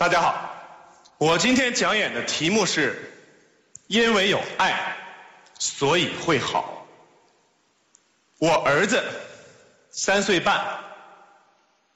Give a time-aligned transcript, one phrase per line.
[0.00, 0.54] 大家好，
[1.18, 3.12] 我今天讲演的题目是
[3.86, 4.96] “因为有爱，
[5.58, 6.86] 所以会好”。
[8.40, 9.04] 我儿子
[9.90, 10.78] 三岁半，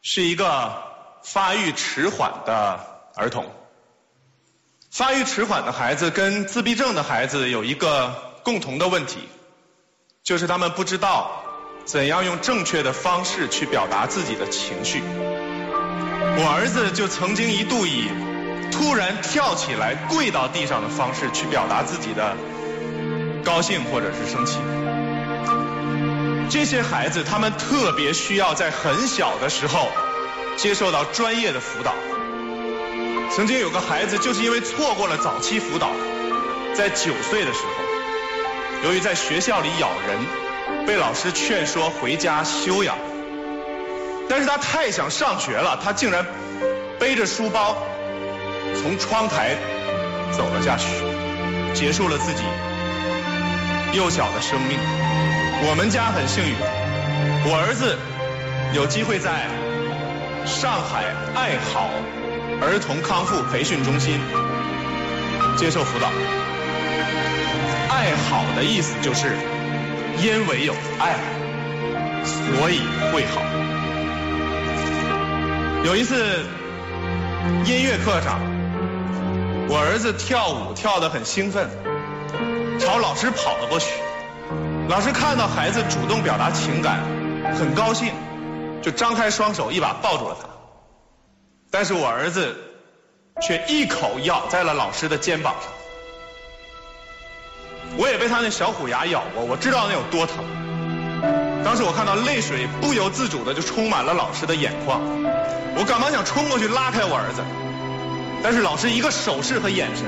[0.03, 0.83] 是一个
[1.23, 2.79] 发育迟缓的
[3.15, 3.51] 儿童。
[4.91, 9.27] 发育迟缓的孩子跟自闭症的孩子有一个共同的问题，
[10.23, 11.43] 就是他们不知道
[11.87, 15.03] 怎样用正确的方式去表达自己的情绪。
[16.37, 18.09] 我儿子就曾经一度以
[18.73, 22.37] 突然跳起来跪到地上的方式去表达自己的
[23.45, 24.59] 高兴或者是生气。
[26.51, 29.89] 这些孩子他们特别需要在很小的时候
[30.57, 31.95] 接受到专业的辅导。
[33.35, 35.91] 曾经有个孩子就是因为错过了早期辅导，
[36.75, 42.97] 在九岁的时候，由于在学校里咬人，被老师劝说回家休养。
[44.29, 46.25] 但是他太想上学了，他竟然
[46.99, 47.77] 背着书包
[48.81, 49.57] 从窗台
[50.33, 50.87] 走了下去，
[51.75, 52.43] 结束了自己
[53.93, 54.79] 幼小的生命。
[55.67, 56.55] 我们家很幸运，
[57.47, 57.97] 我儿子
[58.73, 59.47] 有机会在
[60.45, 61.89] 上海爱好
[62.61, 64.19] 儿童康复培训中心
[65.57, 66.11] 接受辅导。
[67.89, 69.37] 爱好的意思就是
[70.19, 71.15] 因为有爱，
[72.25, 72.81] 所以
[73.13, 73.41] 会好。
[75.85, 76.17] 有一次
[77.67, 78.41] 音乐课上，
[79.69, 81.69] 我儿子跳舞跳得很兴奋，
[82.81, 83.93] 朝老师跑了过去。
[84.89, 87.01] 老师看到孩子主动表达情感，
[87.55, 88.15] 很高兴，
[88.81, 90.49] 就张开双手一把抱住了他。
[91.71, 92.57] 但是我儿子
[93.43, 95.71] 却一口咬在了老师的肩膀上。
[97.99, 100.43] 我也被他那小虎牙咬过，我知道那有多疼。
[101.65, 105.01] 当时我看到泪水不由自主的就充满了老师的眼眶。
[105.77, 107.43] 我赶忙想冲过去拉开我儿子，
[108.43, 110.05] 但是老师一个手势和眼神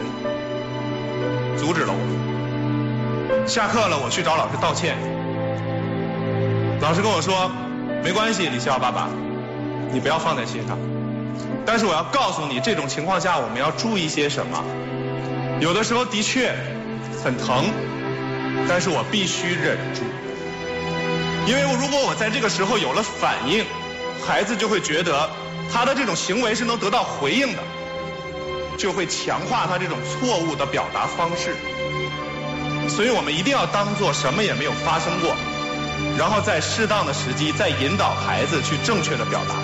[1.58, 3.46] 阻止了我。
[3.48, 4.96] 下课了，我去找老师道歉。
[6.80, 7.50] 老师跟我说
[8.04, 9.08] ：“没关系，李笑爸爸，
[9.90, 10.78] 你不要放在心上。
[11.64, 14.62] 但是我要告诉你，这种情况下我们要注意些什么。
[15.58, 16.54] 有的时候的确
[17.24, 17.64] 很疼，
[18.68, 20.02] 但是我必须忍住，
[21.46, 23.64] 因为如果我在这个时候有了反应，
[24.26, 25.30] 孩子就会觉得。”
[25.68, 27.58] 他的这种行为是能得到回应的，
[28.78, 31.56] 就会强化他这种错误的表达方式。
[32.88, 35.34] 所以我们一定要当做什么也没有发生过，
[36.16, 39.56] 然后在适当的时机再引导孩子去正确的表达。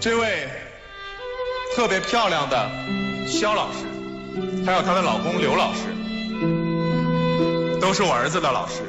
[0.00, 0.48] 这位
[1.76, 2.68] 特别漂亮的
[3.28, 3.86] 肖老师，
[4.66, 5.80] 还有她的老公刘老师，
[7.80, 8.82] 都是我儿子的老师。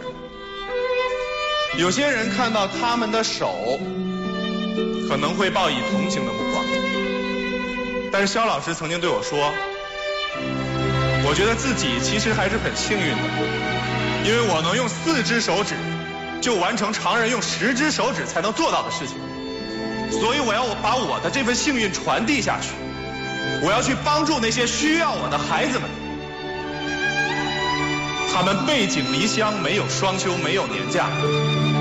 [1.77, 3.79] 有些人看到他们的手。
[5.05, 6.63] 可能会报以同情的目光，
[8.11, 9.37] 但是肖老师曾经对我说
[11.27, 13.23] ：“我觉得自己其实还是很幸运的，
[14.25, 15.75] 因为我能用四只手指
[16.41, 19.17] 就完成常人用十只手指才能做到的事情，
[20.19, 22.69] 所以我要把我的这份幸运传递下去，
[23.61, 25.87] 我要去帮助那些需要我的孩子们，
[28.33, 31.07] 他们背井离乡，没有双休，没有年假，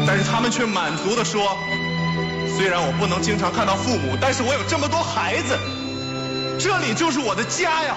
[0.07, 1.59] 但是他们却满足的说。”
[2.55, 5.59] 虽然我不能经常看到父母，但是我有这么多孩子，
[6.61, 7.97] 这里就是我的家呀。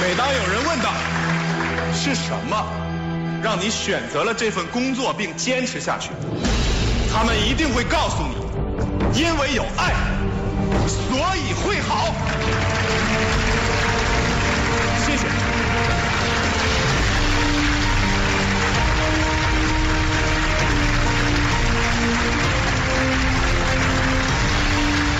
[0.00, 0.90] 每当有人问到
[1.94, 2.66] 是什么
[3.42, 6.10] 让你选择了这份工作并坚持下去，
[7.12, 9.92] 他们一定会告诉你，因为有爱，